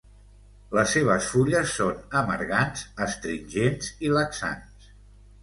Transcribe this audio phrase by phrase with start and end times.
[0.77, 4.91] Les seves fulles són amargants astringents i laxants.